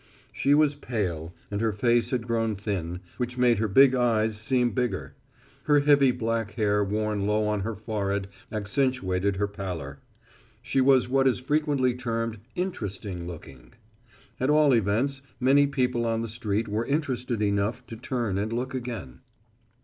[0.31, 4.71] She was pale, and her face had grown thin, which made her big eyes seem
[4.71, 5.13] bigger.
[5.65, 9.99] Her heavy black hair worn low on her forehead accentuated her pallor.
[10.63, 13.73] She was what is frequently termed "interesting looking."
[14.39, 18.73] At all events many people on the street were interested enough to turn and look
[18.73, 19.19] again.